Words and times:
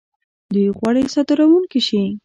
دوی 0.53 0.67
غواړي 0.77 1.03
صادرونکي 1.13 1.81
شي. 1.87 2.03